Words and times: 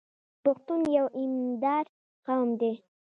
پښتون 0.43 0.81
یو 0.97 1.05
ایماندار 1.17 1.85
قوم 2.25 2.49
دی. 2.61 2.73